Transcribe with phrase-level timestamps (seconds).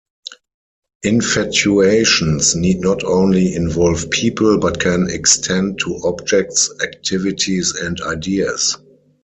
[1.03, 8.75] Infatuations need not only involve people, but can extend to objects, activities, and ideas.